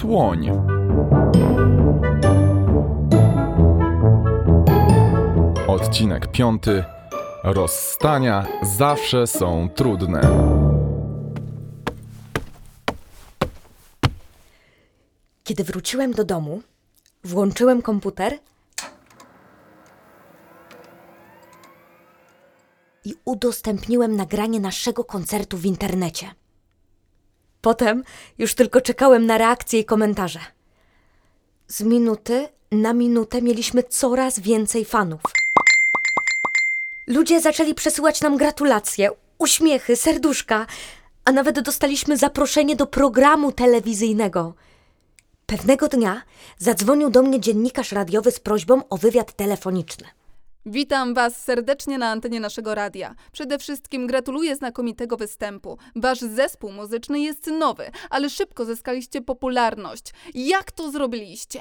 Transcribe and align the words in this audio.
Słoń. 0.00 0.50
Odcinek 5.66 6.30
piąty. 6.32 6.84
Rozstania 7.44 8.46
zawsze 8.62 9.26
są 9.26 9.68
trudne. 9.68 10.20
Kiedy 15.44 15.64
wróciłem 15.64 16.12
do 16.12 16.24
domu, 16.24 16.62
włączyłem 17.24 17.82
komputer 17.82 18.38
i 23.04 23.14
udostępniłem 23.24 24.16
nagranie 24.16 24.60
naszego 24.60 25.04
koncertu 25.04 25.56
w 25.56 25.64
internecie. 25.64 26.26
Potem 27.60 28.04
już 28.38 28.54
tylko 28.54 28.80
czekałem 28.80 29.26
na 29.26 29.38
reakcje 29.38 29.80
i 29.80 29.84
komentarze. 29.84 30.40
Z 31.66 31.82
minuty 31.82 32.48
na 32.72 32.92
minutę 32.92 33.42
mieliśmy 33.42 33.82
coraz 33.82 34.38
więcej 34.38 34.84
fanów. 34.84 35.20
Ludzie 37.06 37.40
zaczęli 37.40 37.74
przesyłać 37.74 38.20
nam 38.20 38.36
gratulacje, 38.36 39.10
uśmiechy, 39.38 39.96
serduszka, 39.96 40.66
a 41.24 41.32
nawet 41.32 41.60
dostaliśmy 41.60 42.16
zaproszenie 42.16 42.76
do 42.76 42.86
programu 42.86 43.52
telewizyjnego. 43.52 44.54
Pewnego 45.46 45.88
dnia 45.88 46.22
zadzwonił 46.58 47.10
do 47.10 47.22
mnie 47.22 47.40
dziennikarz 47.40 47.92
radiowy 47.92 48.30
z 48.30 48.40
prośbą 48.40 48.88
o 48.88 48.96
wywiad 48.96 49.32
telefoniczny. 49.32 50.06
Witam 50.66 51.14
Was 51.14 51.44
serdecznie 51.44 51.98
na 51.98 52.10
antenie 52.10 52.40
naszego 52.40 52.74
radia. 52.74 53.14
Przede 53.32 53.58
wszystkim 53.58 54.06
gratuluję 54.06 54.56
znakomitego 54.56 55.16
występu. 55.16 55.78
Wasz 55.96 56.18
zespół 56.20 56.72
muzyczny 56.72 57.20
jest 57.20 57.46
nowy, 57.46 57.90
ale 58.10 58.30
szybko 58.30 58.64
zyskaliście 58.64 59.22
popularność. 59.22 60.12
Jak 60.34 60.72
to 60.72 60.90
zrobiliście? 60.90 61.60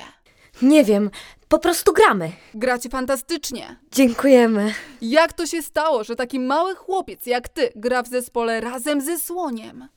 Nie 0.62 0.84
wiem, 0.84 1.10
po 1.48 1.60
prostu 1.60 1.94
gramy. 1.94 2.32
Gracie 2.54 2.90
fantastycznie. 2.90 3.80
Dziękujemy. 3.92 4.74
Jak 5.02 5.34
to 5.34 5.46
się 5.46 5.62
stało, 5.62 6.04
że 6.04 6.16
taki 6.16 6.40
mały 6.40 6.76
chłopiec 6.76 7.26
jak 7.26 7.50
ty 7.50 7.70
gra 7.76 8.04
w 8.04 8.08
zespole 8.08 8.62
razem 8.62 9.02
ze 9.02 9.20
słoniem? 9.20 9.88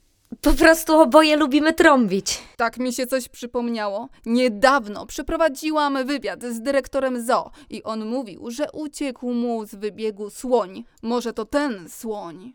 Po 0.44 0.52
prostu 0.52 1.00
oboje 1.00 1.36
lubimy 1.36 1.72
trąbić. 1.72 2.42
Tak 2.56 2.78
mi 2.78 2.92
się 2.92 3.06
coś 3.06 3.28
przypomniało. 3.28 4.08
Niedawno 4.26 5.06
przeprowadziłam 5.06 6.06
wywiad 6.06 6.42
z 6.42 6.62
dyrektorem 6.62 7.26
zoo 7.26 7.50
i 7.70 7.82
on 7.82 8.06
mówił, 8.06 8.50
że 8.50 8.72
uciekł 8.72 9.32
mu 9.32 9.66
z 9.66 9.74
wybiegu 9.74 10.30
słoń. 10.30 10.84
Może 11.02 11.32
to 11.32 11.44
ten 11.44 11.88
słoń. 11.88 12.52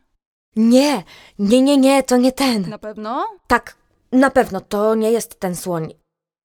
Nie, 0.55 1.03
nie, 1.39 1.61
nie, 1.61 1.77
nie, 1.77 2.03
to 2.03 2.17
nie 2.17 2.31
ten. 2.31 2.69
Na 2.69 2.77
pewno? 2.77 3.27
Tak, 3.47 3.77
na 4.11 4.29
pewno 4.29 4.61
to 4.61 4.95
nie 4.95 5.11
jest 5.11 5.39
ten 5.39 5.55
słoń. 5.55 5.93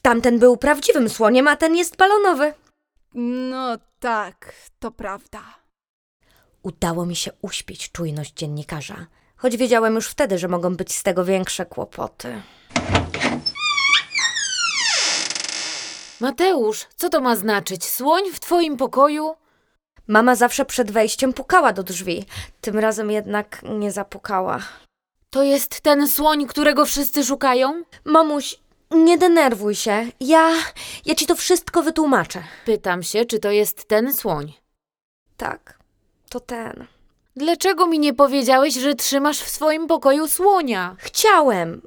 Tamten 0.02 0.38
był 0.38 0.56
prawdziwym 0.56 1.08
słoniem, 1.08 1.48
a 1.48 1.56
ten 1.56 1.76
jest 1.76 1.96
balonowy. 1.96 2.54
No 3.14 3.76
tak, 4.00 4.54
to 4.78 4.90
prawda. 4.90 5.40
Udało 6.62 7.06
mi 7.06 7.16
się 7.16 7.30
uśpić 7.42 7.92
czujność 7.92 8.34
dziennikarza, 8.34 9.06
choć 9.42 9.56
wiedziałem 9.56 9.94
już 9.94 10.08
wtedy, 10.08 10.38
że 10.38 10.48
mogą 10.48 10.76
być 10.76 10.94
z 10.94 11.02
tego 11.02 11.24
większe 11.24 11.66
kłopoty. 11.66 12.42
Mateusz, 16.20 16.86
co 16.96 17.08
to 17.08 17.20
ma 17.20 17.36
znaczyć? 17.36 17.84
Słoń 17.84 18.22
w 18.32 18.40
twoim 18.40 18.76
pokoju? 18.76 19.34
Mama 20.06 20.36
zawsze 20.36 20.64
przed 20.64 20.90
wejściem 20.90 21.32
pukała 21.32 21.72
do 21.72 21.82
drzwi, 21.82 22.24
tym 22.60 22.78
razem 22.78 23.10
jednak 23.10 23.62
nie 23.62 23.92
zapukała. 23.92 24.58
To 25.30 25.42
jest 25.42 25.80
ten 25.80 26.08
słoń, 26.08 26.46
którego 26.46 26.86
wszyscy 26.86 27.24
szukają? 27.24 27.82
Mamuś, 28.04 28.58
nie 28.90 29.18
denerwuj 29.18 29.74
się. 29.74 30.06
Ja. 30.20 30.52
Ja 31.04 31.14
ci 31.14 31.26
to 31.26 31.34
wszystko 31.36 31.82
wytłumaczę. 31.82 32.42
Pytam 32.64 33.02
się, 33.02 33.24
czy 33.24 33.38
to 33.38 33.50
jest 33.50 33.84
ten 33.84 34.14
słoń. 34.14 34.52
Tak, 35.36 35.78
to 36.30 36.40
ten. 36.40 36.86
Dlaczego 37.36 37.86
mi 37.86 37.98
nie 37.98 38.14
powiedziałeś, 38.14 38.74
że 38.74 38.94
trzymasz 38.94 39.40
w 39.40 39.48
swoim 39.50 39.86
pokoju 39.86 40.28
słonia? 40.28 40.96
Chciałem. 40.98 41.82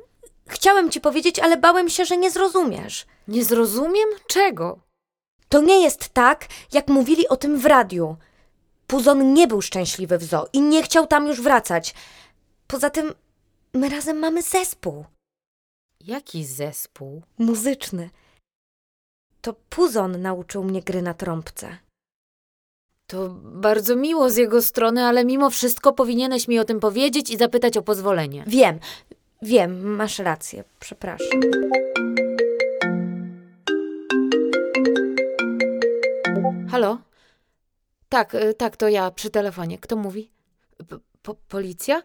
Chciałem 0.48 0.92
ci 0.92 1.02
powiedzieć, 1.02 1.40
ale 1.40 1.58
bałem 1.58 1.90
się, 1.90 2.06
że 2.06 2.18
nie 2.18 2.32
zrozumiesz. 2.32 3.06
Nie 3.28 3.44
zrozumiem 3.46 4.10
czego. 4.28 4.80
To 5.50 5.62
nie 5.62 5.82
jest 5.84 6.10
tak, 6.10 6.48
jak 6.74 6.88
mówili 6.88 7.28
o 7.28 7.38
tym 7.38 7.60
w 7.60 7.66
radiu. 7.66 8.18
Puzon 8.88 9.34
nie 9.34 9.48
był 9.48 9.62
szczęśliwy 9.62 10.18
w 10.18 10.24
zoo 10.24 10.48
i 10.54 10.62
nie 10.62 10.84
chciał 10.84 11.08
tam 11.08 11.28
już 11.28 11.42
wracać. 11.42 11.96
Poza 12.68 12.90
tym, 12.90 13.14
my 13.74 13.90
razem 13.90 14.20
mamy 14.20 14.42
zespół 14.42 15.06
Jaki 16.02 16.46
zespół? 16.46 17.22
muzyczny. 17.38 18.10
To 19.42 19.54
Puzon 19.70 20.22
nauczył 20.22 20.64
mnie 20.64 20.82
gry 20.82 21.02
na 21.02 21.14
trąbce. 21.14 21.78
To 23.08 23.30
bardzo 23.44 23.96
miło 23.96 24.30
z 24.30 24.38
jego 24.38 24.62
strony, 24.62 25.04
ale 25.04 25.26
mimo 25.26 25.50
wszystko 25.50 25.94
powinieneś 25.94 26.48
mi 26.48 26.60
o 26.60 26.64
tym 26.66 26.80
powiedzieć 26.80 27.30
i 27.32 27.38
zapytać 27.38 27.78
o 27.78 27.82
pozwolenie. 27.82 28.44
Wiem, 28.48 28.80
wiem, 29.42 29.96
masz 29.96 30.20
rację, 30.20 30.64
przepraszam. 30.80 31.28
Halo? 36.72 36.98
Tak, 38.10 38.36
y, 38.36 38.54
tak, 38.54 38.78
to 38.78 38.88
ja 38.90 39.12
przy 39.12 39.30
telefonie. 39.30 39.78
Kto 39.78 39.96
mówi? 39.96 40.32
P- 40.90 40.98
po, 41.22 41.36
policja? 41.50 42.04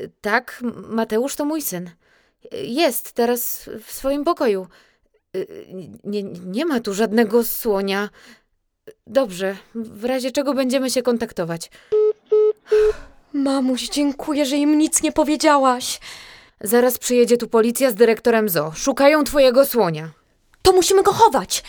Y, 0.00 0.10
Tak, 0.20 0.58
M- 0.62 0.84
Mateusz 0.88 1.36
to 1.36 1.44
mój 1.44 1.62
syn. 1.62 1.90
Y, 2.54 2.56
Jest 2.66 3.12
teraz 3.12 3.70
w 3.84 3.92
swoim 3.92 4.24
pokoju. 4.24 4.66
Y, 5.36 5.66
Nie, 6.04 6.22
nie 6.22 6.66
ma 6.66 6.80
tu 6.80 6.94
żadnego 6.94 7.44
słonia. 7.44 8.08
Dobrze, 9.06 9.56
w 9.74 10.04
razie 10.04 10.32
czego 10.32 10.54
będziemy 10.54 10.90
się 10.90 11.02
kontaktować. 11.02 11.70
Mamuś, 13.32 13.88
dziękuję, 13.88 14.46
że 14.46 14.56
im 14.56 14.78
nic 14.78 15.02
nie 15.02 15.12
powiedziałaś. 15.12 16.00
Zaraz 16.60 16.98
przyjedzie 16.98 17.36
tu 17.36 17.48
policja 17.48 17.90
z 17.90 17.94
dyrektorem 17.94 18.48
zoo. 18.48 18.72
Szukają 18.74 19.24
twojego 19.24 19.66
słonia. 19.66 20.10
To 20.62 20.72
musimy 20.72 21.02
go 21.02 21.12
chować. 21.12 21.62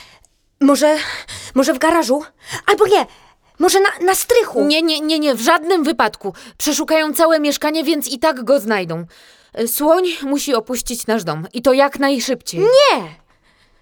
Może, 0.61 0.97
może 1.55 1.73
w 1.73 1.79
garażu? 1.79 2.23
Albo 2.67 2.87
nie, 2.87 3.05
może 3.59 3.79
na, 3.79 3.89
na 4.05 4.15
strychu. 4.15 4.65
Nie, 4.65 4.81
nie, 4.81 4.99
nie, 4.99 5.19
nie, 5.19 5.35
w 5.35 5.41
żadnym 5.41 5.83
wypadku. 5.83 6.33
Przeszukają 6.57 7.13
całe 7.13 7.39
mieszkanie, 7.39 7.83
więc 7.83 8.07
i 8.07 8.19
tak 8.19 8.43
go 8.43 8.59
znajdą. 8.59 9.05
Y, 9.59 9.67
Słoń 9.67 10.03
musi 10.21 10.55
opuścić 10.55 11.07
nasz 11.07 11.23
dom 11.23 11.47
i 11.53 11.61
to 11.61 11.73
jak 11.73 11.99
najszybciej. 11.99 12.59
Nie, 12.59 13.22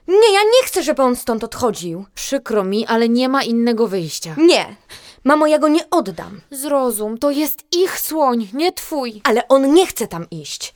nie, 0.08 0.34
ja 0.34 0.44
nie 0.44 0.68
chcę, 0.68 0.84
żeby 0.84 1.02
on 1.04 1.16
stąd 1.16 1.44
odchodził. 1.44 2.06
Przykro 2.16 2.64
mi, 2.64 2.86
ale 2.86 3.10
nie 3.10 3.30
ma 3.30 3.44
innego 3.44 3.88
wyjścia. 3.88 4.36
Nie, 4.38 4.76
mamo, 5.24 5.48
ja 5.48 5.60
go 5.60 5.68
nie 5.68 5.90
oddam. 5.90 6.42
Zrozum, 6.52 7.18
to 7.18 7.32
jest 7.32 7.64
ich 7.76 8.00
słoń, 8.00 8.48
nie 8.54 8.72
twój. 8.72 9.22
Ale 9.24 9.48
on 9.48 9.74
nie 9.74 9.88
chce 9.88 10.08
tam 10.08 10.30
iść. 10.30 10.74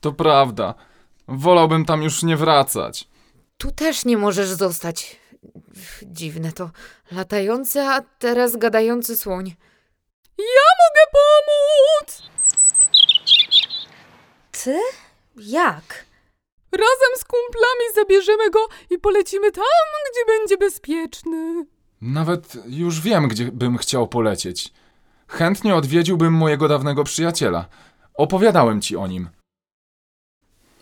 To 0.00 0.12
prawda. 0.12 0.74
Wolałbym 1.28 1.84
tam 1.84 2.02
już 2.02 2.22
nie 2.22 2.36
wracać. 2.36 3.08
Tu 3.58 3.72
też 3.72 4.04
nie 4.04 4.16
możesz 4.16 4.48
zostać. 4.48 5.16
Dziwne 6.02 6.52
to. 6.52 6.70
Latający, 7.12 7.80
a 7.80 8.00
teraz 8.18 8.56
gadający 8.56 9.16
słoń. 9.16 9.54
Ja 10.38 10.68
mogę 10.80 11.04
pomóc! 11.12 12.22
Ty? 14.52 14.78
Jak? 15.36 16.07
Razem 16.78 17.12
z 17.18 17.24
kumplami 17.24 17.84
zabierzemy 17.94 18.50
go 18.50 18.58
i 18.90 18.98
polecimy 18.98 19.52
tam, 19.52 19.64
gdzie 20.12 20.38
będzie 20.38 20.56
bezpieczny. 20.56 21.66
Nawet 22.00 22.52
już 22.66 23.00
wiem, 23.00 23.28
gdzie 23.28 23.44
bym 23.52 23.78
chciał 23.78 24.08
polecieć. 24.08 24.72
Chętnie 25.28 25.74
odwiedziłbym 25.74 26.32
mojego 26.32 26.68
dawnego 26.68 27.04
przyjaciela. 27.04 27.66
Opowiadałem 28.14 28.80
ci 28.80 28.96
o 28.96 29.06
nim. 29.06 29.28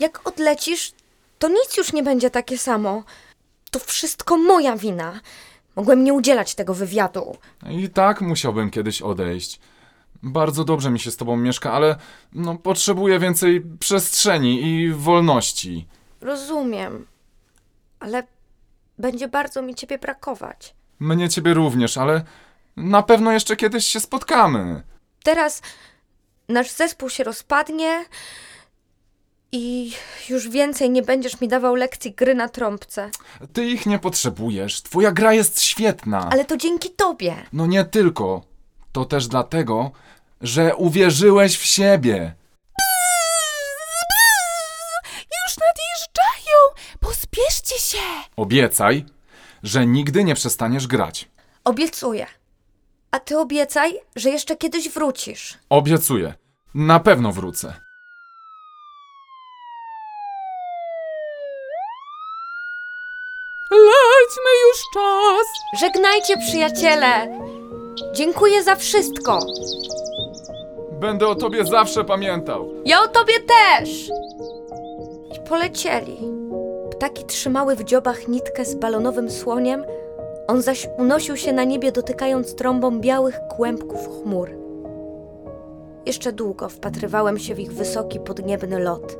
Jak 0.00 0.28
odlecisz, 0.28 0.92
to 1.38 1.48
nic 1.48 1.76
już 1.76 1.92
nie 1.92 2.02
będzie 2.02 2.30
takie 2.30 2.58
samo. 2.58 3.02
To 3.70 3.78
wszystko 3.78 4.36
moja 4.36 4.76
wina. 4.76 5.20
Mogłem 5.76 6.04
nie 6.04 6.12
udzielać 6.14 6.54
tego 6.54 6.74
wywiadu. 6.74 7.36
I 7.70 7.88
tak 7.88 8.20
musiałbym 8.20 8.70
kiedyś 8.70 9.02
odejść. 9.02 9.60
Bardzo 10.22 10.64
dobrze 10.64 10.90
mi 10.90 11.00
się 11.00 11.10
z 11.10 11.16
tobą 11.16 11.36
mieszka, 11.36 11.72
ale 11.72 11.96
no, 12.32 12.56
potrzebuję 12.56 13.18
więcej 13.18 13.62
przestrzeni 13.80 14.62
i 14.62 14.92
wolności. 14.92 15.86
Rozumiem, 16.20 17.06
ale 18.00 18.22
będzie 18.98 19.28
bardzo 19.28 19.62
mi 19.62 19.74
ciebie 19.74 19.98
brakować. 19.98 20.74
Mnie 21.00 21.28
ciebie 21.28 21.54
również, 21.54 21.98
ale 21.98 22.24
na 22.76 23.02
pewno 23.02 23.32
jeszcze 23.32 23.56
kiedyś 23.56 23.86
się 23.86 24.00
spotkamy. 24.00 24.82
Teraz 25.22 25.62
nasz 26.48 26.70
zespół 26.70 27.10
się 27.10 27.24
rozpadnie 27.24 28.04
i 29.52 29.92
już 30.28 30.48
więcej 30.48 30.90
nie 30.90 31.02
będziesz 31.02 31.40
mi 31.40 31.48
dawał 31.48 31.74
lekcji 31.74 32.12
gry 32.12 32.34
na 32.34 32.48
trąbce. 32.48 33.10
Ty 33.52 33.64
ich 33.66 33.86
nie 33.86 33.98
potrzebujesz. 33.98 34.82
Twoja 34.82 35.12
gra 35.12 35.32
jest 35.32 35.62
świetna. 35.62 36.28
Ale 36.32 36.44
to 36.44 36.56
dzięki 36.56 36.90
tobie. 36.90 37.36
No 37.52 37.66
nie 37.66 37.84
tylko. 37.84 38.42
To 38.96 39.04
też 39.04 39.28
dlatego, 39.28 39.90
że 40.40 40.76
uwierzyłeś 40.76 41.58
w 41.58 41.64
siebie. 41.64 42.34
Już 45.18 45.56
nadjeżdżają! 45.58 46.56
Obiecaj, 48.36 49.04
że 49.62 49.86
nigdy 49.86 50.24
nie 50.24 50.34
przestaniesz 50.34 50.86
grać. 50.86 51.28
Obiecuję. 51.64 52.26
A 53.10 53.20
ty 53.20 53.38
obiecaj, 53.38 54.00
że 54.16 54.30
jeszcze 54.30 54.56
kiedyś 54.56 54.88
wrócisz. 54.88 55.58
Obiecuję. 55.68 56.34
Na 56.74 57.00
pewno 57.00 57.32
wrócę. 57.32 57.74
Lećmy 63.70 64.52
już 64.68 64.78
czas! 64.94 65.46
Żegnajcie, 65.80 66.36
przyjaciele! 66.36 67.38
Dziękuję 68.12 68.62
za 68.62 68.74
wszystko. 68.76 69.38
Będę 71.00 71.28
o 71.28 71.34
tobie 71.34 71.64
zawsze 71.64 72.04
pamiętał. 72.04 72.68
Ja 72.84 73.02
o 73.02 73.08
tobie 73.08 73.34
też! 73.48 74.08
I 75.36 75.48
polecieli. 75.48 76.16
Ptaki 76.90 77.24
trzymały 77.24 77.76
w 77.76 77.84
dziobach 77.84 78.28
nitkę 78.28 78.64
z 78.64 78.74
balonowym 78.74 79.30
słoniem, 79.30 79.84
on 80.48 80.62
zaś 80.62 80.88
unosił 80.98 81.36
się 81.36 81.52
na 81.52 81.64
niebie, 81.64 81.92
dotykając 81.92 82.54
trąbą 82.54 83.00
białych 83.00 83.38
kłębków 83.56 84.22
chmur. 84.22 84.50
Jeszcze 86.06 86.32
długo 86.32 86.68
wpatrywałem 86.68 87.38
się 87.38 87.54
w 87.54 87.58
ich 87.60 87.72
wysoki, 87.72 88.20
podniebny 88.20 88.78
lot. 88.78 89.16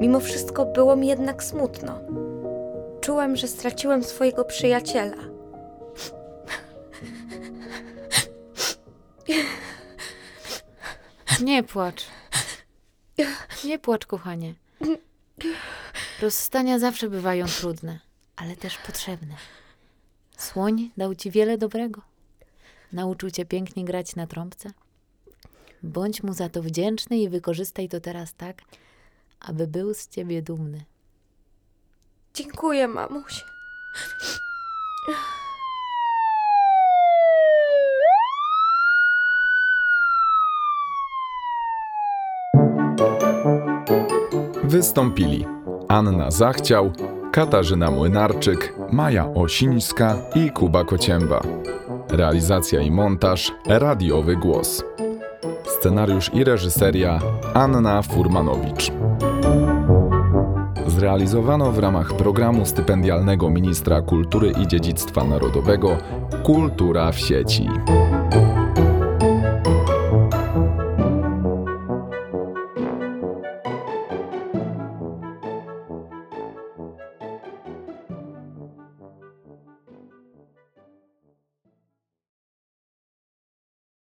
Mimo 0.00 0.20
wszystko 0.20 0.64
było 0.64 0.96
mi 0.96 1.06
jednak 1.08 1.42
smutno. 1.44 1.92
Czułem, 3.00 3.36
że 3.36 3.48
straciłem 3.48 4.04
swojego 4.04 4.44
przyjaciela. 4.44 5.16
Nie 11.40 11.62
płacz. 11.62 12.06
Nie 13.64 13.78
płacz, 13.78 14.06
kochanie. 14.06 14.54
Rozstania 16.22 16.78
zawsze 16.78 17.10
bywają 17.10 17.46
trudne, 17.46 18.00
ale 18.36 18.56
też 18.56 18.78
potrzebne. 18.78 19.34
Słoń 20.36 20.90
dał 20.96 21.14
ci 21.14 21.30
wiele 21.30 21.58
dobrego. 21.58 22.02
Nauczył 22.92 23.30
cię 23.30 23.44
pięknie 23.44 23.84
grać 23.84 24.16
na 24.16 24.26
trąbce. 24.26 24.70
Bądź 25.82 26.22
mu 26.22 26.32
za 26.32 26.48
to 26.48 26.62
wdzięczny 26.62 27.18
i 27.18 27.28
wykorzystaj 27.28 27.88
to 27.88 28.00
teraz 28.00 28.34
tak, 28.34 28.62
aby 29.40 29.66
był 29.66 29.94
z 29.94 30.08
ciebie 30.08 30.42
dumny. 30.42 30.84
Dziękuję, 32.34 32.88
mamuś. 32.88 33.44
Wystąpili 44.70 45.46
Anna 45.88 46.30
Zachciał, 46.30 46.92
Katarzyna 47.32 47.90
Młynarczyk, 47.90 48.74
Maja 48.92 49.26
Osińska 49.34 50.16
i 50.34 50.50
Kuba 50.50 50.84
Kocięba. 50.84 51.40
Realizacja 52.10 52.80
i 52.80 52.90
montaż 52.90 53.52
Radiowy 53.66 54.36
Głos. 54.36 54.84
Scenariusz 55.64 56.30
i 56.34 56.44
reżyseria 56.44 57.20
Anna 57.54 58.02
Furmanowicz. 58.02 58.92
Zrealizowano 60.86 61.72
w 61.72 61.78
ramach 61.78 62.12
programu 62.12 62.66
stypendialnego 62.66 63.50
Ministra 63.50 64.02
Kultury 64.02 64.52
i 64.62 64.66
Dziedzictwa 64.66 65.24
Narodowego 65.24 65.96
Kultura 66.44 67.12
w 67.12 67.18
sieci. 67.18 67.68